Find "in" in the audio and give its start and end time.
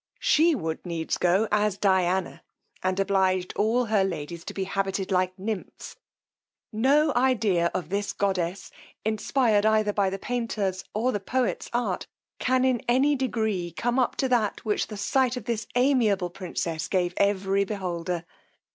12.65-12.81